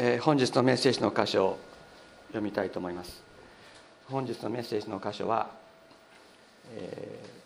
[0.00, 1.58] えー本日のメッセージの箇所を
[2.28, 3.20] 読みたいと思います。
[4.08, 5.50] 本日のメッセージの箇所は、
[6.72, 7.38] えー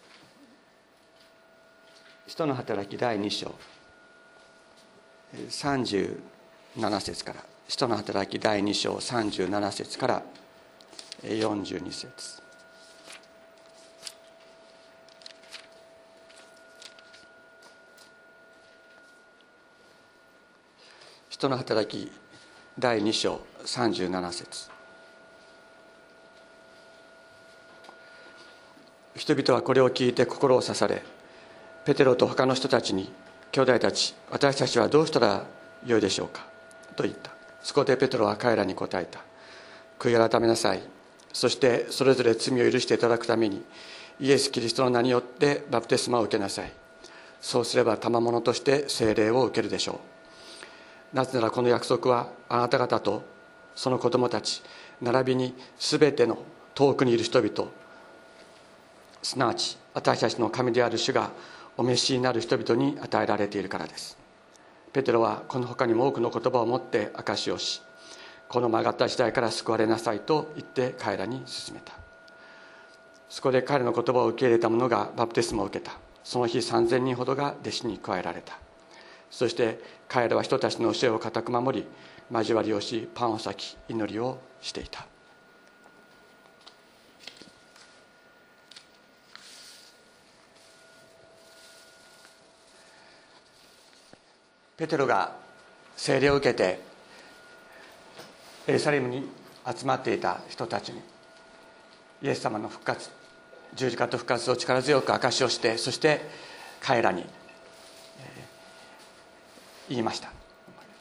[2.29, 3.54] 使徒の働き第2章
[5.35, 10.23] 37節から使徒の働き第2章37節から
[11.25, 12.43] 42節。
[21.29, 22.11] 人の働き
[22.79, 24.71] 第2章37節。
[29.14, 31.03] 人々はこれを聞いて心を刺され
[31.85, 33.12] ペテロと他の人たちに
[33.53, 35.45] 兄弟たち私たちはどうしたら
[35.84, 36.47] よいでしょうか？
[36.97, 37.31] と言った。
[37.62, 39.20] そこでペテロは彼らに答えた。
[39.98, 40.81] 悔い改めなさい。
[41.31, 43.62] そしてそれぞれ罪を許していただくために
[44.19, 46.73] イエス・キリストの名によってバプテスマを受けなさい。
[47.39, 49.98] そうすれば賜物として聖霊を受けるでしょう。
[51.12, 53.22] なぜならこの約束はあなた方と
[53.75, 54.62] その子供たち
[55.00, 56.39] 並びに全ての
[56.75, 57.70] 遠くにいる人々
[59.22, 61.31] すなわち私たちの神である主が
[61.77, 64.19] お召しになる人々に与えられているからです。
[64.92, 67.81] ペテロはこの他にも多くの言葉を持って証しをし
[68.48, 71.94] この曲がった時代から救われなさいと言って彼らに勧めた。
[73.28, 75.92] そこで彼の言葉を受け入れた者がバプテスマを受けた。
[76.22, 78.59] その日3000人ほどが弟子に加えられた。
[79.33, 81.86] そして彼らは人たちの教えを固く守り
[82.30, 85.06] 交わりをしパンを裂き祈りをしていた。
[94.77, 95.33] ペテロが
[95.97, 96.80] 聖霊を受けて
[98.66, 99.28] エルサレムに
[99.64, 101.00] 集まっていた人たちに
[102.22, 103.10] イエス様の復活
[103.75, 106.20] 十字架と復活を力強く証しをしてそして
[106.80, 107.25] 彼らに、
[109.88, 110.30] 言いました、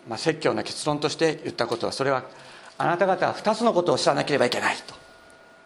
[0.07, 2.23] まあ、説教の結論として言ったことはそれは
[2.77, 4.95] あなた方は2つのことを知らなければいけないと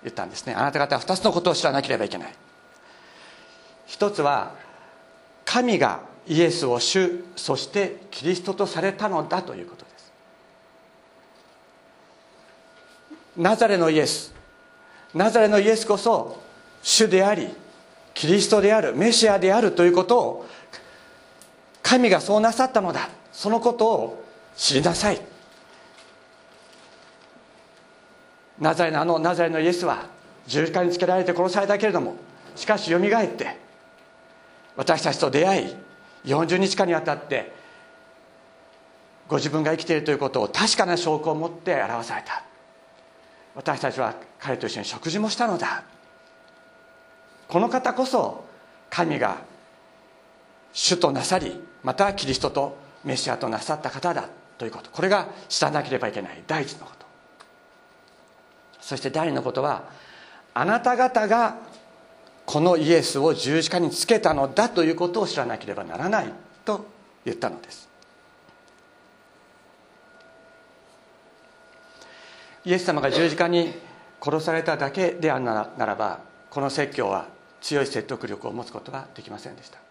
[0.03, 0.53] 言ったんですね。
[0.53, 2.33] あなた方は2つのことを知らなければいけない。
[3.87, 4.53] 一つは
[5.45, 10.11] 神がイエスを主そしてキリストとされたのだということです。
[13.37, 14.33] ナザレのイエス。
[15.13, 16.41] ナザレのイエスこそ
[16.83, 17.47] 主であり
[18.13, 20.45] キリストであるメシアであるということを
[21.85, 23.09] 神がそうなさったのだ。
[23.31, 24.25] そのことを
[24.57, 25.21] 知りなさい。
[28.59, 30.07] ナザレのあのナザレのイエスは
[30.47, 32.15] 十字架につけられて殺されたけれども
[32.55, 33.57] しかしよみがえって
[34.77, 35.75] 私たちと出会い
[36.23, 37.53] 40日間にわたって
[39.27, 42.43] ご自分が生きているということを確かな証拠を持って表された。
[43.55, 45.83] 私たちは彼と一緒に食事もしたのだ。
[47.47, 48.45] この方こそ
[48.89, 49.37] 神が
[50.71, 54.89] 主となさりまたキリストとメシアとなさった方だということ。
[54.89, 56.43] これが知らなければいけない。
[56.47, 57.05] 第一のこと。
[58.81, 59.83] そして第二のことは
[60.55, 61.57] あなた方が
[62.45, 66.85] このイエスを十字架につけたのだということを知らなければならないと
[67.23, 67.87] 言ったのです。
[72.65, 73.73] イエス様が十字架に
[74.19, 77.27] 殺されただけであるならばこの説教は
[77.61, 79.84] 強い説得力を持つことができませんでした。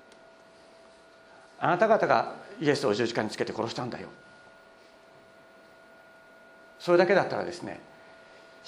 [1.64, 4.08] あなた方がイエスを十字架につけて殺したんだよ。
[6.78, 7.80] それだけだったらですね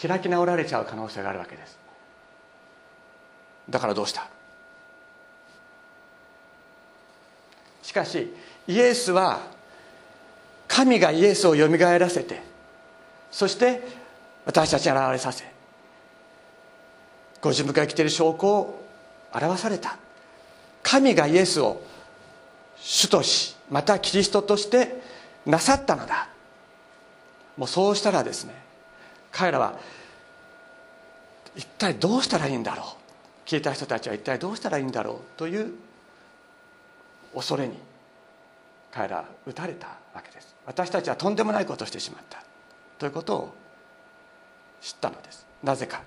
[0.01, 1.79] 開き直られちゃう可能性があるわけです。
[3.69, 4.27] だからどうした？
[7.83, 8.35] しかし
[8.67, 9.41] イエスは
[10.67, 12.41] 神がイエスをよみがえらせて
[13.31, 13.83] そして
[14.47, 15.45] 私たちに現れさせ
[17.43, 18.83] ご自分が生きている証拠を
[19.35, 19.99] 表された。
[20.83, 21.83] 神がイエスを
[22.89, 25.03] 主としまたキリストとして
[25.45, 26.29] なさったのだ。
[27.57, 28.55] もうそうしたらですね
[29.33, 29.77] 彼らは
[31.57, 33.49] 一体どうしたらいいんだろう。
[33.49, 35.73] 聞いた人たちは一体どうしたらいいんだろうという
[37.35, 37.77] 恐れに
[38.93, 40.55] 彼ら打たれたわけです。
[40.65, 42.41] 私たちはとんでもないことをしてしまった。
[42.99, 43.55] ということを
[44.81, 45.45] 知ったのです。
[45.65, 46.03] なぜか。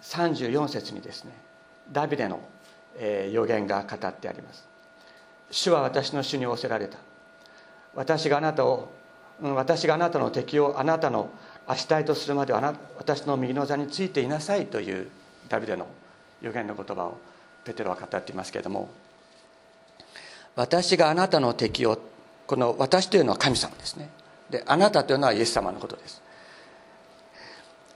[0.00, 1.46] 34節にですね
[1.92, 2.40] ダビデの、
[3.30, 4.66] 予言が語ってあります。
[5.50, 6.98] 主は私の主に仰せられた。
[7.94, 8.90] 私があなたを
[9.40, 11.30] 私があなたの敵をあなたの
[11.66, 15.08] 足体とするまでは私の右の座についていなさいという
[15.48, 15.86] ダビデの
[16.40, 17.18] 予言の言葉を
[17.64, 18.88] ペテロは語っていますけれども。
[20.54, 21.98] 私があなたの敵を
[22.46, 24.10] この私というのは神様ですね。
[24.48, 26.22] であなたというのはイエス様のことです。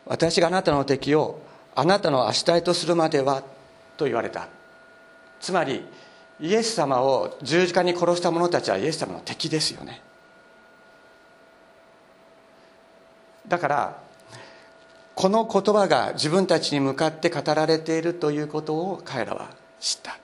[0.04, 1.40] 私があなたの敵を
[1.74, 3.42] あなたの足体とするまでは
[3.96, 4.48] と言われた。
[5.40, 5.84] つまり
[6.40, 10.02] イエス様を十字架に殺した者たちはイエス様の敵ですよね。
[13.48, 14.02] だから
[15.14, 19.50] この言葉が自分たちに向かって語られているということを彼らは
[19.80, 20.18] 知った。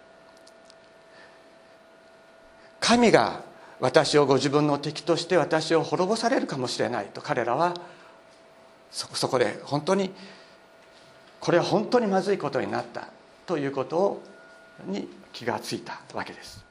[2.81, 3.41] 神が
[3.81, 7.75] 私をご自分の敵として私を滅ぼされるかもしれないと彼らは
[8.91, 10.13] そこで本当に
[11.41, 13.09] これは本当にまずいことになった
[13.45, 14.23] ということを
[14.85, 16.65] に気がついたわけです。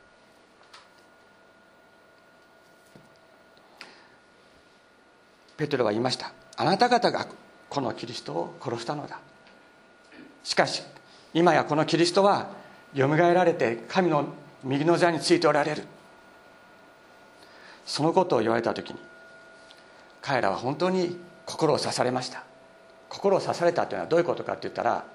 [5.58, 6.34] ペテロは言いました。
[6.58, 7.28] あなた方が
[7.70, 9.20] このキリストを殺したのだ。
[10.44, 10.84] しかし
[11.34, 12.50] 今やこのキリストは
[12.94, 14.26] よみがえられて神の
[14.64, 15.84] 右の座についておられる。
[17.86, 19.00] そのことを言われた時に
[20.22, 22.44] 彼らは本当に心を刺されました。
[23.10, 25.06] 心を刺されたというのはどういうことかって言ったら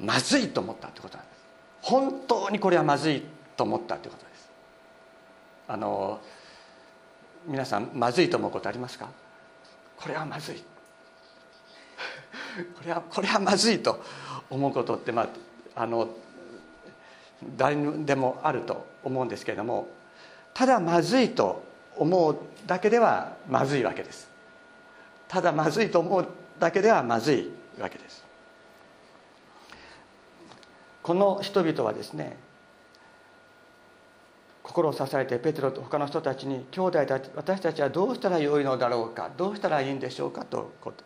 [0.00, 1.38] まずいと思ったってことなんです。
[1.82, 3.22] 本当にこれはまずい
[3.56, 4.50] と思ったってことです。
[5.68, 6.20] あの
[7.46, 9.08] 皆さんまずいと思うことありますか？
[9.96, 10.56] これはまずい。
[12.76, 14.02] これはこれはまずいと
[14.50, 15.28] 思うことってまあ
[15.74, 16.08] あの
[17.56, 19.88] 誰にでもあると思うんですけれども
[20.54, 21.62] ただまずいと
[21.96, 22.36] 思う
[22.66, 24.28] だけではまずいわけです。
[25.28, 26.26] ただまずいと思う
[26.58, 28.27] だけではまずいわけです。
[31.08, 32.36] この人々はですね
[34.62, 41.02] 心を支えてペテロと他の人たちに兄弟たち私たちはどうしたらよいのだろうかどうしたらいいんでしょうかとこと。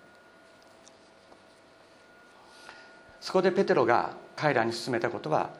[3.20, 5.50] そこでペテロが彼らに勧めたことは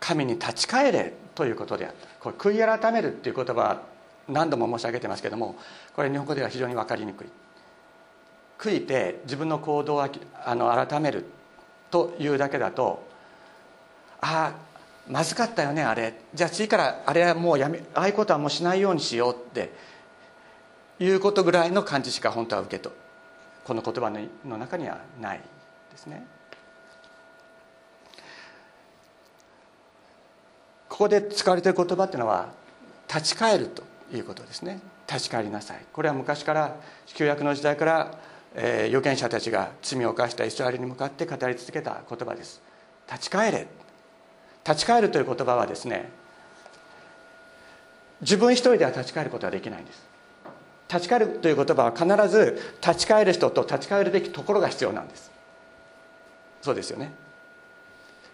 [0.00, 2.08] 神に立ち返れということであった。
[2.18, 3.82] これ悔い改めるっていう言葉は
[4.26, 5.54] 何度も申し上げてますけども
[5.94, 7.28] これ日本語では非常に分かりにくい。
[8.58, 11.24] 悔いて自分の行動をあの改める
[11.92, 13.14] というだけだと
[14.20, 14.52] ああ
[15.08, 16.14] まずかったよねあれ。
[16.34, 19.96] じゃあ次からあれはもうやめああいうことはもうしないようにしようって。
[20.98, 22.92] いうことぐらいの感じしか本当は受けと
[23.64, 24.10] この言葉
[24.44, 25.40] の中にはない
[25.90, 26.24] ですね。
[30.88, 32.48] ここで使われている言葉っていうのは
[33.08, 33.82] 立ち返ると
[34.14, 34.80] いうことですね。
[35.06, 35.84] 立ち返りなさい。
[35.92, 36.76] これは昔から
[37.06, 38.18] 旧約の時代から、
[38.54, 42.62] えー、預言者たちが罪を犯したイスラエルに向かって語り続けた言葉です。
[43.10, 43.66] 立ち返れ。
[44.66, 46.10] 立ち返るという言葉はですね
[48.20, 50.04] 自分一人では立ち返ることはできないんです。
[50.88, 55.30] 立ち返るという言葉は必ず立ち返る人と立ち返るべきところが必要なんです。
[56.62, 57.12] そうですよね。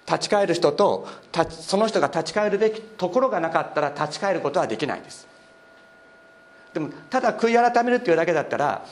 [0.06, 1.08] 立ち返る人と
[1.50, 5.26] その人が立ち返るべきところがなかったら立ち返ることはできないんです。
[6.74, 8.86] でもただ悔い改めるっていうだけだったら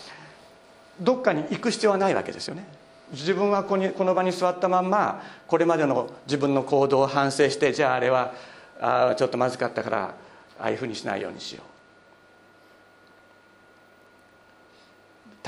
[1.01, 2.65] どっかに行く必要はないわけですよね。
[3.13, 8.33] 自分はここにこの場に座ったまんまこれまでの自分の行動を反省してじゃああれは
[8.81, 10.15] あちょっとまずかったから
[10.59, 11.67] ああいうふうにしないようにしよう。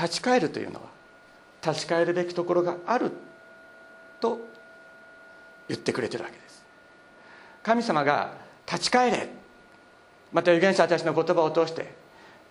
[0.01, 0.87] 立ち返るというのは
[1.65, 3.11] 立ち返るべきところがある
[4.19, 4.39] と
[5.69, 6.65] 言ってくれてるわけです。
[7.61, 8.33] 神様が
[8.65, 9.29] 立ち返れ。
[10.33, 11.93] また預言者たちの言葉を通して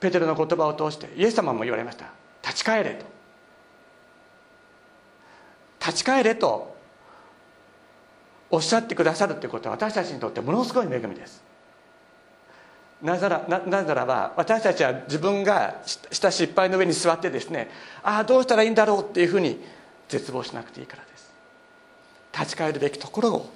[0.00, 2.06] ペテロの言葉を通してイエス様も言われました。
[2.42, 3.21] 立ち返れと。
[5.84, 6.76] 立ち返れと
[8.50, 11.42] おっしゃってくださるということは私たちにとってものすごい恵みです。
[13.02, 17.68] なぜななぜならば私たちは自分がした失敗の上に座ってですね
[18.04, 19.58] ああどうしたらいいんだろうっていうふうに
[20.08, 21.32] 絶望しなくていいからです。
[22.32, 23.50] 立ち返るべきところを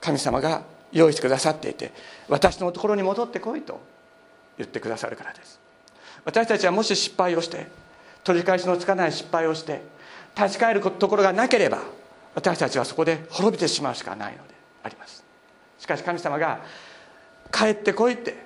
[0.00, 1.92] 神様が用意してくださっていて
[2.28, 3.80] 私のところに戻ってこいと
[4.56, 5.58] 言ってくださるからです。
[6.24, 7.66] 私たちはもし失敗をして
[8.22, 9.82] 取り返しのつかない失敗をして
[10.36, 11.82] 立ち返るところがなければ
[12.34, 15.24] 私たちはそこで滅びてしまうしかないのであります。
[15.78, 16.60] しかし神様が
[17.52, 18.36] 帰ってこいって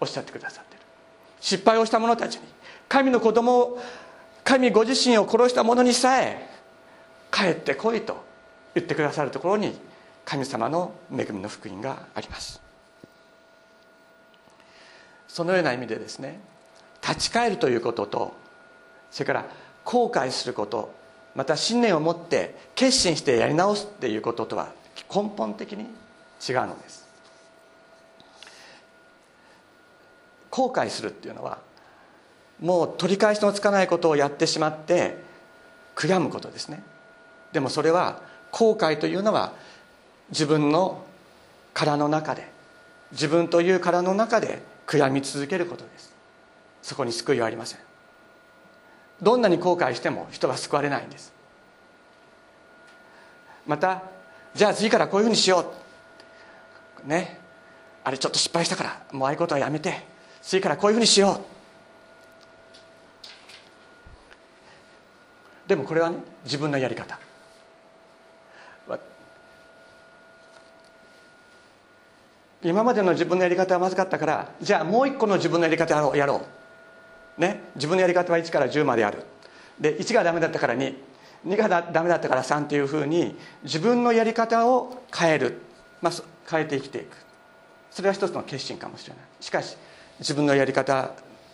[0.00, 0.80] おっしゃってくださってる。
[1.40, 2.42] 失敗をした者たちに
[2.88, 3.82] 神の子供を
[4.42, 6.48] 神ご自身を殺した者にさえ
[7.30, 8.24] 帰ってこいと
[8.74, 9.78] 言ってくださるところに
[10.24, 12.60] 神様の恵みの福音があります。
[15.28, 16.40] そのような意味でですね
[17.00, 18.34] 立ち返るということと
[19.10, 19.46] それから
[19.84, 20.92] 後悔すること
[21.38, 24.72] また信念を持って決心してやり直すっていうこととは
[25.08, 27.06] 根本的に違うのです。
[30.50, 31.58] 後悔するっていうのは
[32.58, 35.16] もう取り返しのつかないことをやってしまって
[35.94, 36.82] 悔やむことですね。
[37.52, 39.52] でもそれは後悔というのは
[40.30, 41.04] 自分の
[41.72, 42.50] 殻の中で
[43.12, 46.12] 自分という殻の中で悔やみ続けることです。
[46.82, 47.87] そこに救いはありません。
[49.20, 51.32] どんなに後悔しても人は救われないんです。
[53.66, 54.02] また
[54.54, 55.72] じゃあ次からこういうふうにしよ
[57.04, 57.08] う。
[57.08, 57.40] ね。
[58.04, 60.06] あれちょっと失敗したからもうああいうことはやめて。
[60.40, 61.40] 次からこういうふうにしよ
[65.66, 65.68] う。
[65.68, 67.18] でもこれはね自分のやり方。
[72.60, 76.57] 今までの自分のやり方はまずかったからじゃあもう一個の自分のやり方やろうやろう。
[77.38, 79.24] ね自分のやり方は1から10まである。
[79.80, 85.60] で1がダメだったから22がダメだったから3というふうに自分のやり方を変える、
[86.02, 86.12] まあ、
[86.50, 87.16] 変えて生きていく。
[87.90, 89.24] それは一つの決心かもしれない。
[89.40, 89.76] しかし
[90.18, 91.12] 自分のやり方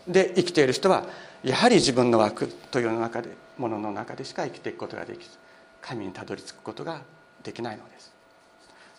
[0.09, 1.05] で生きている人は
[1.43, 5.31] やはり自分の枠というの中でものの中でしか生きていくことができず
[5.81, 7.03] 神にたどり着くことが
[7.43, 8.13] できないのです。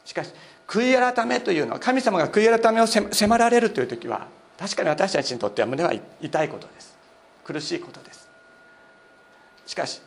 [0.05, 0.31] しかし
[0.67, 4.27] 悔い改めというのは神様が悔い改めを迫られるという時は
[4.57, 6.95] 確かに私たちにとっては胸は痛いことです。
[7.43, 8.29] 苦しいことです。
[9.65, 10.01] しかし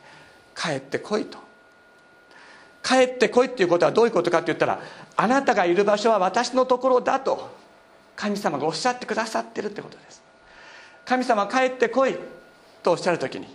[0.56, 1.38] 帰ってこいと。
[2.82, 4.80] 帰ってこいっていうことはどういうことかって言ったら
[5.16, 7.54] あなたがいる場所は私のところだと
[8.16, 10.22] 神様がおっしゃってくださってるってことです。
[11.04, 12.16] 神様帰ってこい
[12.82, 13.46] とおっしゃる時に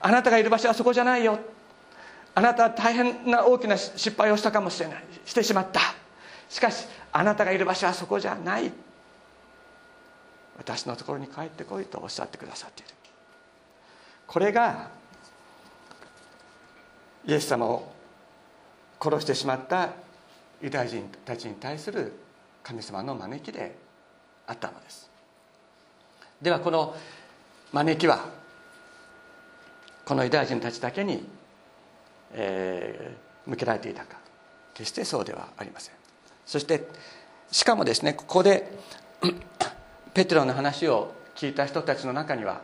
[0.00, 1.38] あなたがいる場所はそこじゃないよ。
[2.34, 5.04] あなたは大変な大きな失敗をしたかもしれない。
[5.24, 5.80] してしまった。
[6.50, 8.70] しかしあなたがいる場所はそこじゃない。
[10.58, 12.94] 私のところに帰ってこいとおっしゃってくださっている。
[14.26, 14.90] これが
[17.26, 17.92] イエス様を
[19.00, 19.90] 殺してしまった
[20.62, 22.12] ユダヤ人たちに対する
[22.62, 23.76] 神様の招きで
[24.46, 25.10] あったのです。
[26.40, 26.96] ではこの
[27.72, 28.24] 招きは
[30.04, 31.26] このユダヤ人たちだけに、
[32.32, 34.16] えー、向けられていたか。
[34.74, 35.94] 決してそうではありません。
[36.44, 36.86] そして
[37.50, 38.70] しかもですねここで
[40.16, 42.62] ペテロの話を聞いた人たちの中には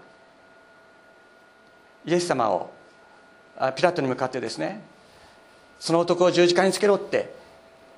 [2.07, 2.71] イエス様を
[3.77, 4.81] ピラトに向かってですね
[5.79, 7.35] その男を十字架につけろって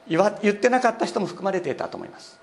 [0.09, 2.37] 言わ言ってなかった人も含まれていたと思います。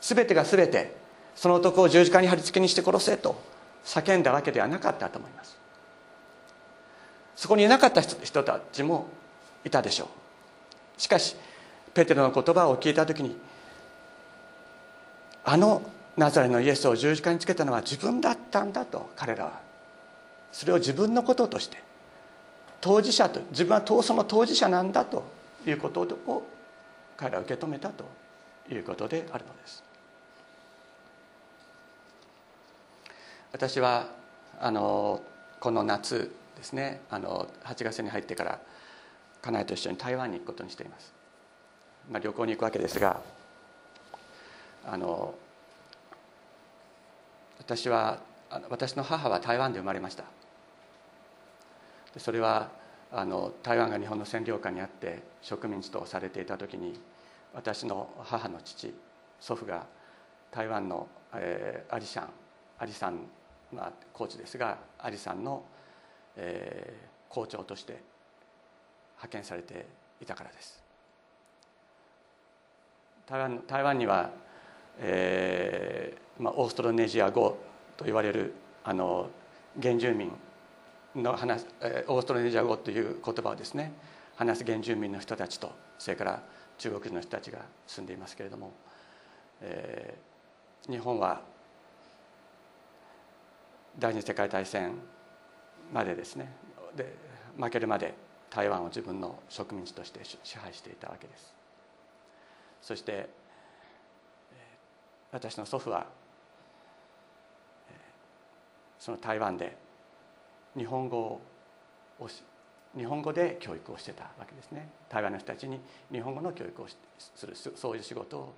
[0.00, 0.96] 全てが全て
[1.36, 3.38] その男を十字架に貼り付けにして殺せと
[3.84, 5.54] 叫んだわけではなかったと思います。
[7.36, 9.06] そこにいなかった人たちも
[9.66, 10.08] いたでしょ
[10.96, 10.98] う。
[10.98, 11.36] しかし
[11.92, 13.36] ペテロの言葉を聞いた時に
[15.44, 15.82] あの
[16.16, 19.60] ナザレのイエスを十字架につけたのは自分だったんだと彼らは。
[20.52, 21.78] それを自分のこととして
[22.82, 25.24] 当事者と自分はその当事者なんだと
[25.66, 26.46] いうことを
[27.16, 28.04] 彼らは受け止めたと
[28.70, 29.82] いうことであるのです。
[33.52, 34.06] 私は
[34.60, 35.22] あの
[35.60, 38.58] この夏ですねあの8月に入ってから
[39.42, 41.12] 家内と一緒に台湾に行くことにしています、
[42.10, 43.20] まあ、旅行に行くわけですが
[44.86, 45.34] あの
[47.58, 48.20] 私は
[48.68, 50.24] 私の母は台湾で生まれました。
[52.18, 52.70] それは
[53.10, 56.98] あの台湾が日本の占領下にあって植民地とされていた時に
[57.54, 58.94] 私の母の父
[59.40, 59.86] 祖父が
[60.50, 62.28] 台湾の、えー、アリシャン
[62.78, 63.20] アリさん、
[63.72, 65.62] まあ、コーチですがアリさんの、
[66.36, 68.00] えー、校長として
[69.16, 69.86] 派遣されて
[70.20, 70.82] いたからです。
[73.26, 74.30] 台湾台湾には、
[75.00, 77.58] えーまあ、オーストラネジア語
[77.96, 79.30] と言われるあの
[79.80, 80.30] 原住民
[81.14, 81.64] の話
[82.08, 83.92] オーストラネジア語という言葉をですね。
[84.36, 86.42] 話す原住民の人たちとそれから
[86.78, 88.72] 中国人の人たちが住んでいますけれども、
[89.60, 91.42] えー、日本は
[93.98, 94.94] 第二次世界大戦
[95.92, 96.50] までですね
[96.96, 97.14] で
[97.58, 98.14] 負けるまで
[98.50, 101.54] 台湾を自分の植民地として支配していたわけです。
[102.80, 103.28] そして
[105.32, 106.06] 私の祖父は
[108.98, 109.76] その台湾で
[110.76, 111.40] 日本語を
[112.96, 114.88] 日本語で教育をしてたわけですね。
[115.08, 115.80] 台湾の人たちに
[116.12, 116.86] 日本語の教育を
[117.34, 118.52] するそういう仕事を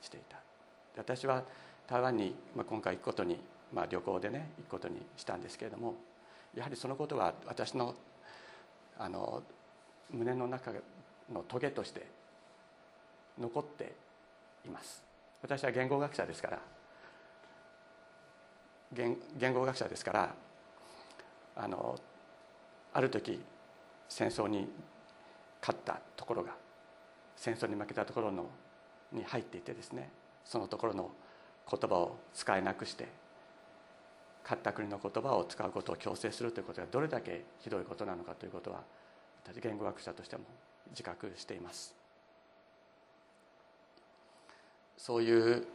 [0.00, 0.36] していた。
[0.96, 1.42] 私は
[1.88, 3.40] 台湾に今回行くことに、
[3.72, 5.94] まあ、旅行でね行くことにしたんですけれども
[6.54, 7.94] やはりそのことが私の
[8.98, 9.42] あの
[10.10, 10.72] 胸の中
[11.32, 12.06] のトゲとして
[13.40, 13.92] 残って
[14.66, 15.09] います。
[15.42, 16.58] 私は言語学者ですから。
[18.92, 20.34] 言言語学者ですから
[21.56, 21.98] あの
[22.92, 23.40] ある時
[24.08, 24.68] 戦争に
[25.60, 26.52] 勝ったところが
[27.36, 28.46] 戦争に負けたところの
[29.12, 30.10] に入っていてですね
[30.44, 31.10] そのところの
[31.70, 33.08] 言葉を使えなくして
[34.42, 38.80] 勝った国の言葉を使うことを強制するということがどれだけひどいことなのかということは
[39.44, 40.42] 私言語学者としても
[40.90, 41.99] 自覚しています。
[45.00, 45.66] そういう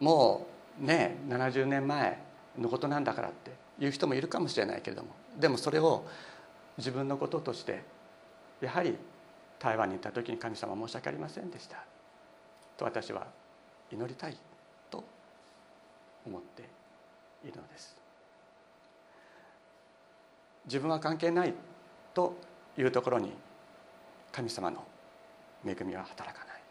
[0.00, 0.46] も
[0.80, 2.18] うね70年前
[2.58, 6.06] のことなんだからっていう人もいるかもしれないけれどもでもそれを
[6.78, 7.82] 自分のこととして
[8.62, 8.96] やはり
[9.58, 11.84] 台湾に行った時に神様申し訳ありませんでした。
[12.76, 13.26] と私は
[13.92, 14.36] 祈りたい
[14.88, 15.04] と
[16.24, 16.62] 思って
[17.44, 17.96] いるのです。
[20.64, 21.54] 自分は関係ない
[22.14, 22.36] と
[22.78, 23.32] いうところに
[24.30, 24.84] 神様の
[25.66, 26.67] 恵みは働かない。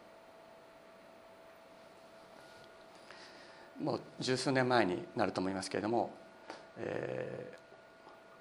[3.80, 6.12] もう十数年前になると思いますけれども
[6.78, 7.58] 「えー、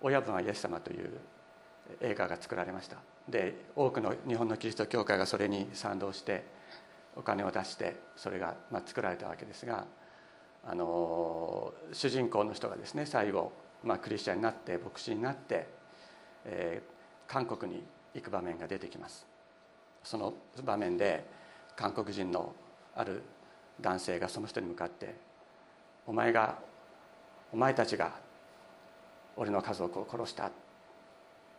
[0.01, 1.19] 親分はイエス様」という
[2.01, 2.97] 映画が作られました。
[3.29, 6.45] で多くの日本のキリスト教会がそれに賛同して
[7.17, 9.85] お金を出してそれがまあ作られたわけですが
[10.65, 13.53] あの主人公の人がですね最後、
[13.83, 15.67] まあ、クリスチャンになって牧師になって、
[16.45, 19.27] えー、韓国に行く場面が出てきます。
[20.03, 21.27] その場面で
[21.75, 22.55] 韓国人の
[22.95, 23.23] ある
[23.81, 25.17] 男性がその人に向かって
[26.07, 26.59] 「お前が
[27.53, 28.13] お前たちが
[29.37, 30.51] 俺の家族を殺した」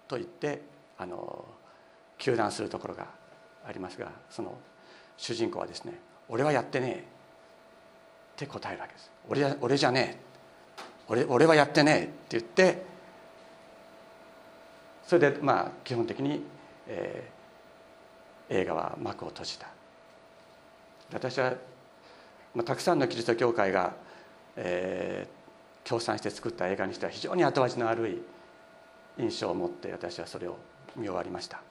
[0.08, 0.62] と言って
[0.98, 1.46] あの
[2.18, 3.08] 糾弾するところが
[3.66, 4.58] ありますがその
[5.18, 6.00] 主人公はですね
[6.30, 7.04] 「俺はやってねえ」っ
[8.38, 10.28] て答えるわけです「俺俺じゃねえ」
[11.10, 12.86] 俺「俺はやってねえ」って言って
[15.06, 16.44] それでまあ基本的に、
[16.88, 19.68] えー、映画は幕を閉じた。
[21.14, 21.54] 私は、
[22.54, 23.94] まあ、たくさんのキリスト教会が、
[24.58, 28.22] えー、協賛して作った映画にしては非常に後味の悪い
[29.18, 30.58] 印象を持って私はそれを
[30.96, 31.62] 見終わりました。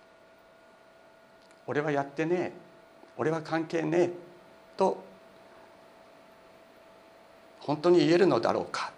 [1.66, 2.52] 俺はやってねえ
[3.16, 4.10] 俺は関係ねえ
[4.76, 5.02] と
[7.60, 8.92] 本当に言えるのだろうか。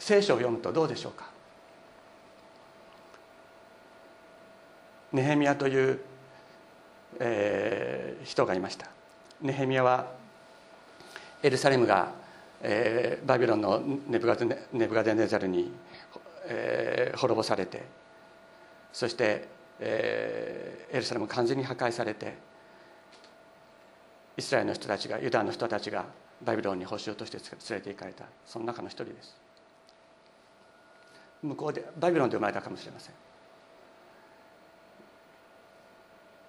[0.00, 1.30] 聖書を読むとどうでしょうか。
[5.12, 6.00] ネヘミヤという、
[7.20, 8.88] えー、人がいました。
[9.40, 10.19] ネヘミヤは
[11.42, 12.12] エルサレムが、
[12.62, 15.72] えー、バビロンのネブガデネブガデネザルに、
[16.46, 17.82] えー、滅ぼされて
[18.92, 22.36] そして、えー、エルサレム完全に破壊されて
[24.36, 26.06] イスラエルの人たちがユダの人たちが
[26.42, 28.24] バビロンに星をとして連れて行かれた。
[28.46, 29.36] その中の一人です。
[31.42, 33.14] 向こうでバビロンで生まれたかもしれません。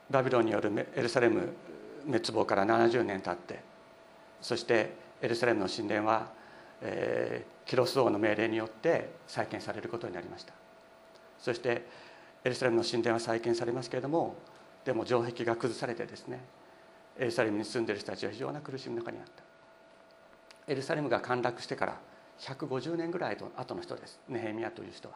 [0.10, 1.54] バビロンによるエルサレム
[2.06, 3.63] 滅亡から70年経って
[4.42, 6.28] そしてエルサレムの神殿は、
[6.82, 10.54] えー、キロス王の命令によって再建されることになりました。
[11.40, 11.86] そして
[12.44, 14.36] エルサレムの神殿は再建されますけれども
[14.84, 16.44] でも城壁が崩されてですね
[17.20, 19.44] エルサレムに住んでいる人たちは非常な苦しみの中にあった。
[20.68, 22.00] エルサレムが陥落してから
[22.40, 24.20] 150年ぐらい後の人です。
[24.28, 25.16] ネヘミヤという人は。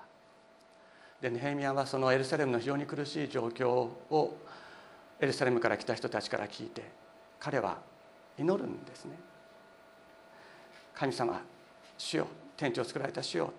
[1.22, 4.38] でネヘミヤはそのエルサレムの非常に苦しい状況を
[5.20, 6.84] エルサレムから来た人たちから聞いて
[7.40, 7.80] 彼は
[8.38, 9.18] 祈るんですね。
[10.94, 11.42] 神様
[11.98, 13.54] 主よ天地を作られた主よ。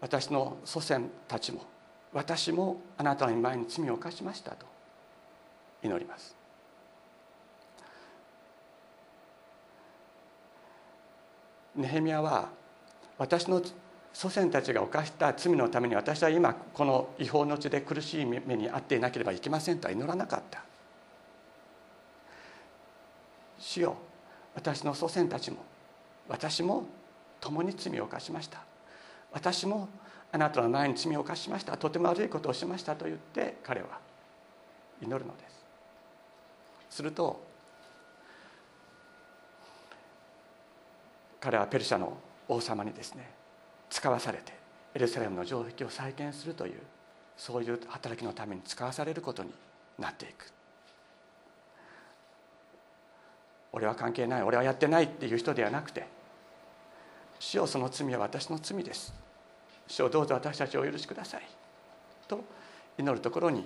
[0.00, 1.64] 私の祖先たちも
[2.12, 4.66] 私もあなたの前に罪を犯しましたと
[5.82, 6.36] 祈ります。
[11.74, 12.50] ネヘミヤは
[13.16, 13.62] 私の
[14.12, 20.64] 祖先たちが犯した罪のために私は今この違法の地で苦しい目に遭っていなければいけませんとは祈らなかった。
[23.72, 23.96] 主よ。
[24.54, 25.58] 私の祖先たちも
[26.28, 26.84] 私も
[27.40, 28.62] 共に罪を犯しました。
[29.32, 29.88] 私も
[30.30, 31.76] あなたの前に罪を犯しました。
[31.76, 33.98] とても悪いことをしましたと言って彼は
[35.00, 35.64] 祈るのです。
[36.96, 37.42] すると
[41.40, 42.16] 彼はペルシャの
[42.48, 43.30] 王様にですね
[43.88, 44.52] 使わされて
[44.94, 46.80] エルサレムの城壁を再建するという
[47.36, 49.50] そういう働きのために使わされることに
[49.98, 50.52] なっていく。
[53.72, 56.06] 俺は関係ない俺はやってないっていう人ではなくて
[57.42, 59.12] 主よその罪は私の罪です。
[59.88, 61.42] 主をどうぞ私たちをお許しください。
[62.28, 62.44] と
[62.96, 63.64] 祈るところに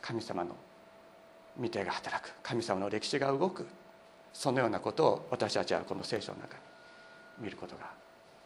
[0.00, 0.54] 神様の
[1.60, 2.32] 御手が働く。
[2.44, 3.66] 神様の歴史が動く。
[4.32, 6.60] そのようなことを私たちはこの聖書の中に
[7.40, 7.90] 見ることが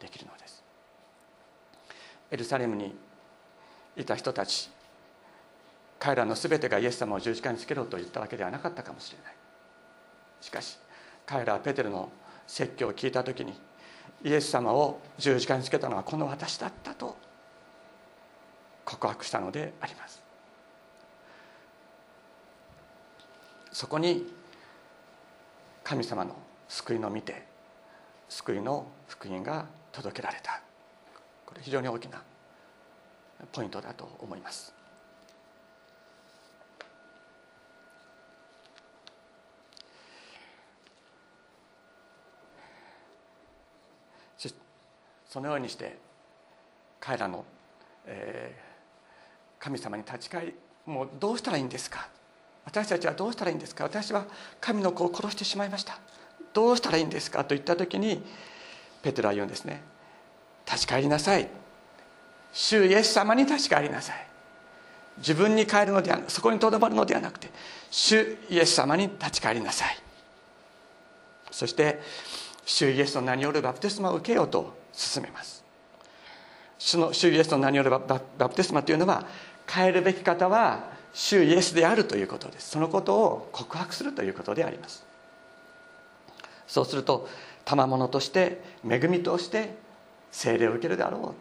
[0.01, 0.65] できるのです。
[2.31, 2.95] エルサレムに
[3.97, 4.71] いた人たち
[5.99, 9.35] 彼らの全てがイエス様を十字架につけろと言ったわけではなかったかもしれない。
[10.41, 10.79] しかし
[11.31, 12.11] 彼らはペテルの
[12.49, 13.55] 説教を聞いた時に
[14.25, 17.17] イエス様を十字架につけたのはこの私だったと
[18.85, 20.21] 告白したのであります。
[23.71, 24.27] そこに
[25.85, 26.35] 神様の
[26.69, 27.47] 救いの見て
[28.29, 30.61] 救いの福音が届けられた。
[31.47, 32.21] これ非常に大きな
[33.53, 34.80] ポイントだと思います。
[45.31, 45.97] そのようにして
[46.99, 47.45] 彼らの、
[48.05, 48.55] え
[49.61, 50.55] 神様に立ち返り
[50.87, 52.09] もうどうしたらいいんですか？
[52.65, 53.85] 私たちはどうしたらいいんですか？
[53.85, 54.25] 私は
[54.61, 55.99] 神の子を殺してしまいました。
[56.53, 57.45] どうしたらいいんですか？
[57.45, 58.23] と言った時に
[59.03, 59.83] ペテロは言うんですね。
[60.67, 61.49] 立ち返りなさい。
[62.53, 64.27] 主イエス様に立ち返りなさい。
[65.19, 67.51] 自分に帰るのではなくそこにとどまるのではなくて
[67.91, 69.97] 主イエス様に立ち返りなさい。
[71.51, 72.01] そして
[72.65, 75.65] 主イエスの名によるバプテスマを受けようと進めます。
[76.79, 79.27] 主の主イエスの名によるバプテスマというのは
[79.69, 82.71] 変えるべき方は主イエスであるということです。
[82.71, 85.05] そのことを告白するということであります。
[86.67, 87.29] そうすると
[87.65, 89.75] 賜物として恵みとして
[90.33, 91.35] 聖霊を受けるであろ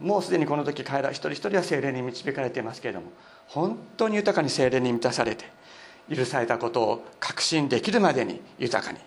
[0.00, 0.04] う。
[0.04, 3.10] もうすでにこの時彼ら一人一人は聖霊に導かれていますけれども
[3.48, 5.46] 本当に豊かに聖霊に満たされて
[6.08, 8.98] 許されたことを確信できるまでに豊かに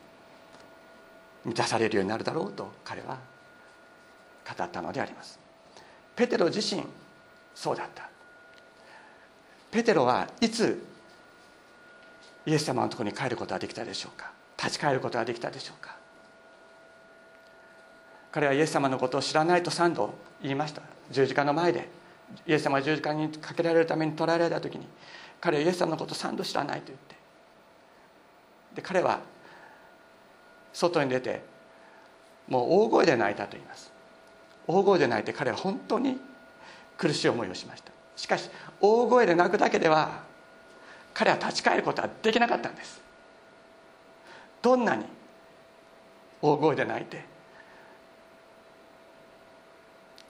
[1.46, 3.18] 満たされるようになるだろうと彼は
[4.58, 5.40] 語ったのであります。
[6.16, 6.84] ペテロ自身
[7.56, 8.10] そうだった。
[9.72, 10.86] ペテロはいつ
[12.46, 14.32] イエス様のところに帰ることができたでしょうか。
[14.58, 15.96] 立ち返ることができたでしょうか。
[18.32, 20.82] 彼はイエス様のことを知らないと3度言いました。
[21.10, 21.90] 十字架の前で
[22.48, 24.88] イエス様が十字架にかけられるために捕らえられた時に
[25.40, 27.16] 彼はイエス様のことを3度知らないと言って。
[28.76, 29.20] で彼は
[30.74, 31.42] 外に出て
[32.48, 33.92] もう大声で泣いたと言います。
[34.68, 36.20] 大声で泣いて彼は本当に
[36.98, 37.92] 苦しい思いをしました。
[38.16, 40.24] しかし大声で泣くだけでは
[41.14, 43.02] 彼は立ち返ることはできなかったんです。
[44.62, 45.06] どんなに
[46.42, 47.24] 大声で泣いて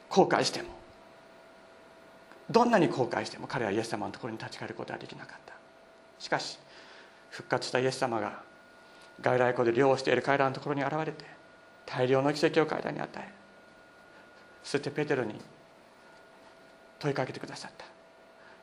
[0.10, 0.70] 後悔しても
[2.50, 5.54] どんなに後悔しても彼はイエス様のところに立ち返ることはできなかった。
[6.20, 6.60] しかし
[7.30, 8.44] 復活したイエス様が
[9.20, 11.26] 外来湖で漁をしている彼らのところに現れて
[11.86, 13.30] 大量の奇跡を彼らに与え
[14.64, 15.36] そしてペテロに
[17.00, 17.86] 問いかけてくださった。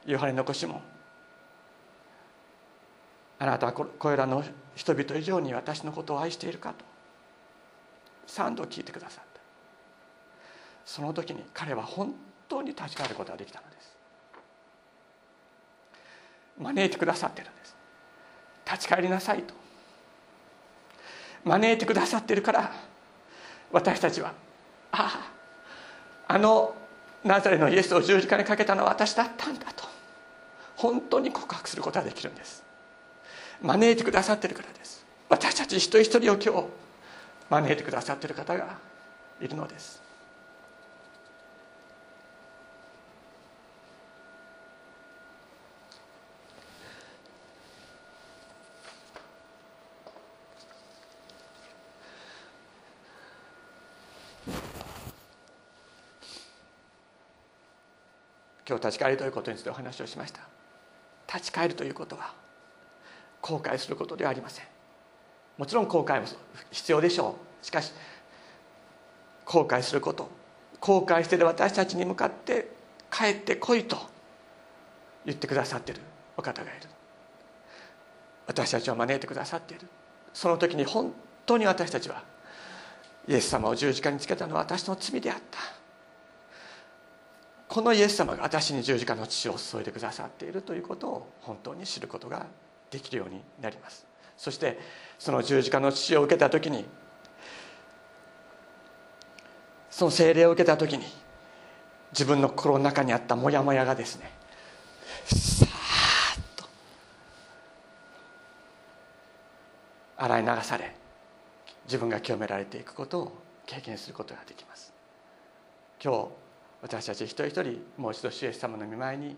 [0.07, 0.83] ヨハネの子シモン
[3.41, 4.43] あなたはこれらの
[4.75, 6.85] 人々以上に私のことを愛しているかと
[8.27, 9.41] 3度聞いてくださった。
[10.85, 12.15] その時に彼は本
[12.49, 13.97] 当に立ち返ることができたのです。
[16.59, 17.77] 招いてくださってるんです。
[18.65, 19.55] 立ち返りなさいと。
[21.45, 22.73] 招いてくださってるから
[23.73, 24.33] 私たちは
[24.93, 25.31] あ
[26.29, 26.75] ああの
[27.25, 29.85] ナザレのイエスを十字架にかけたのは私だったんだと
[30.77, 32.63] 本当に告白することができるんです。
[33.61, 35.05] 招いてくださってるからです。
[35.29, 36.69] 私たち一人一人を今日
[37.51, 38.79] 招いてくださってる方が
[39.41, 40.08] いるのです。
[58.69, 60.41] 今日立ち返るということについてお話をしました。
[61.27, 62.35] 立ち返るということは
[63.41, 64.67] 後悔することではありません。
[65.57, 66.27] もちろん後悔も
[66.71, 67.65] 必要でしょう。
[67.65, 67.93] しかし
[69.47, 70.29] 後悔すること。
[70.81, 72.71] 後悔している私たちに向かって
[73.11, 73.97] 帰ってこいと
[75.25, 76.03] 言ってくださっている
[76.37, 76.89] お方がいる。
[78.47, 79.89] 私たちを招いてくださっている。
[80.35, 81.13] その時に本
[81.47, 82.23] 当に私たちは
[83.27, 85.78] イエス様を十字架につけたのは私の罪であった。
[87.69, 92.47] このイエス様が私に十字架の血を注いでくださっているということを本当に知ることが
[92.91, 94.07] できるようになります。
[94.39, 94.79] そして
[95.19, 96.87] その十字架の血を受けた時に
[99.91, 101.05] その精霊を受けた時に
[102.13, 104.31] 自分の心の中にあったモヤモヤがですね
[105.27, 106.65] さーっと
[110.17, 110.95] 洗い流され
[111.85, 113.33] 自分が清められていくことを
[113.67, 114.95] 経験することができます。
[116.03, 116.48] 今日
[116.81, 119.37] 私たち一人一人もう一度主イエス様の御前に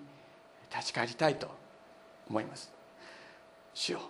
[0.75, 1.49] 立ち返りたいと
[2.29, 2.73] 思います。
[3.75, 4.01] 主よ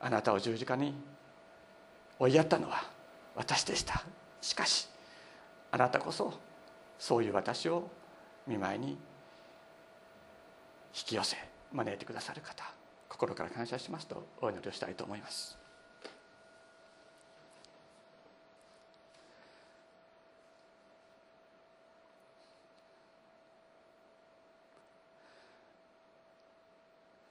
[0.00, 0.94] あなたを十字架に
[2.18, 2.84] 追いやったのは
[3.34, 4.04] 私でした。
[4.40, 4.88] しかし
[5.70, 6.34] あなたこそ
[6.98, 7.88] そういう私を
[8.46, 8.96] 見舞いに引
[10.92, 11.36] き寄せ
[11.72, 12.64] 招いてくださる方
[13.08, 15.63] 心から感謝しますとお祈りをしたいと思います。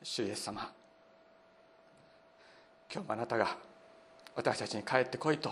[0.04, 0.70] 主イエス様。
[2.94, 3.56] 今日もあなたが
[4.36, 5.50] 私たちに帰ってこいと。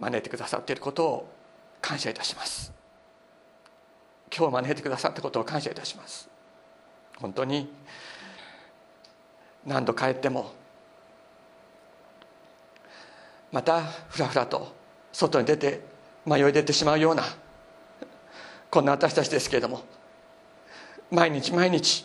[0.00, 1.32] 招いてくださっていることを
[1.80, 2.72] 感謝いたします。
[4.36, 6.28] 今日招いてくださったことを感謝いたします。
[7.20, 7.72] 本当に
[9.64, 10.52] 何度帰っても
[13.52, 14.74] またふらふらと
[15.12, 15.80] 外に出て
[16.26, 17.22] 迷い出てしまうような
[18.68, 19.84] こんな私たちですけれども
[21.14, 22.04] 毎日毎日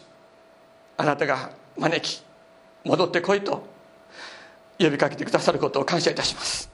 [0.98, 2.24] あなたが招き
[2.84, 3.68] 戻ってこいと
[4.78, 6.70] 呼びかけてくださることを感謝いたします。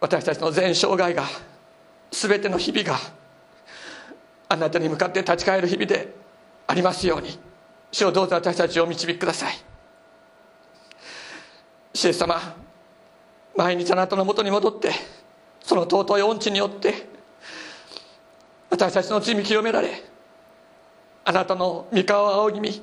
[0.00, 1.24] 私たちの全生涯が
[2.10, 2.98] 全ての日々が
[4.48, 6.14] あなたに向かって立ち返る日々で
[6.66, 7.38] ありますように
[7.92, 9.54] 主をどうぞ私たちを導きください。
[11.94, 12.40] 主イエス様
[13.56, 14.92] 毎日あなたのもとに戻って
[15.62, 17.08] その尊い恩地によって
[18.70, 20.02] 私たちの罪清められ
[21.24, 22.82] あなたの御顔を仰ぎ見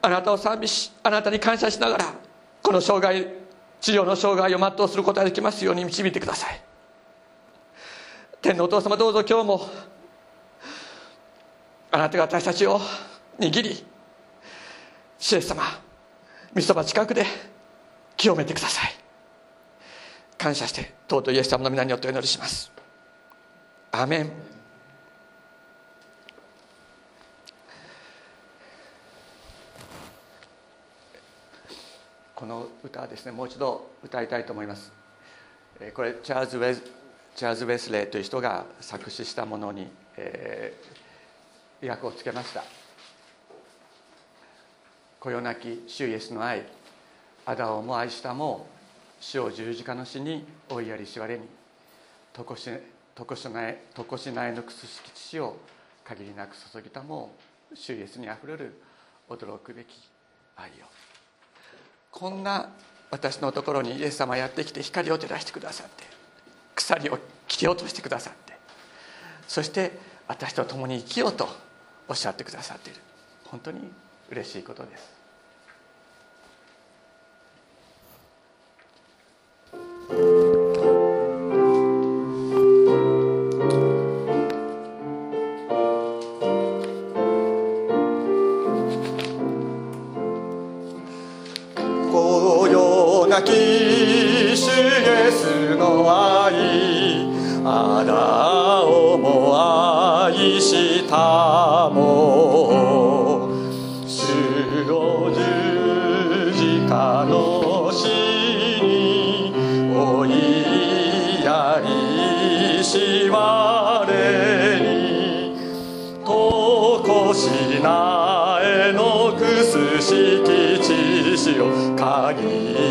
[0.00, 2.14] あなたを賛美しあなたに感謝しながら
[2.62, 3.26] この生涯
[3.80, 6.60] 治療の生涯を全うすることができますように導いてください。
[8.40, 9.68] 天のお父様どうぞ今日も
[11.90, 12.80] あなたが私たちを
[13.38, 13.84] 握り
[15.18, 15.62] 主イエス様
[16.54, 17.26] 御そば近くで
[18.16, 18.90] 清めてください。
[20.36, 22.70] 感謝して尊いイエス様の皆によってお祈りします。
[23.92, 24.57] アメン。
[32.38, 34.92] この歌はですねもう一度歌いたいと思います。
[35.92, 36.80] これチャーズ・ウェ
[37.34, 42.62] チャーズ・ウェスレーという人が作詞したものに、えー、訳をつけました
[45.18, 46.64] 「こよなき主イエスの愛
[47.44, 48.68] アダオも愛したも
[49.18, 51.48] 主を十字架の死に追いやりしわれに
[52.32, 52.70] とこし
[53.16, 55.56] とこしなえとこしなえのくすしき血を
[56.04, 57.34] 限りなく注ぎたも
[57.74, 58.80] 主イエスにあふれる
[59.28, 60.08] 驚くべき
[60.54, 60.72] 愛を」
[62.10, 62.68] こんな
[63.10, 66.04] 私のところにイエス様やってきて光を照らしてくださって
[66.74, 68.52] 鎖を切り落としてくださって
[69.46, 71.48] そして私と共に生きようと
[72.06, 73.00] おっしゃってくださっている。
[73.44, 73.80] 本当に
[74.30, 75.17] 嬉しいことです。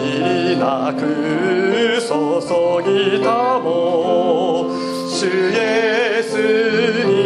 [0.02, 1.00] りなく
[2.00, 2.14] 注
[2.84, 4.70] ぎたも
[5.10, 6.34] 主イエス
[7.06, 7.17] に